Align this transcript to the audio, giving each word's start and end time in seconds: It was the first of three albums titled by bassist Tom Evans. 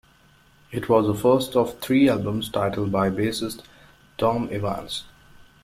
It 0.71 0.89
was 0.89 1.05
the 1.05 1.13
first 1.13 1.55
of 1.55 1.77
three 1.79 2.09
albums 2.09 2.49
titled 2.49 2.91
by 2.91 3.11
bassist 3.11 3.61
Tom 4.17 4.49
Evans. 4.51 5.03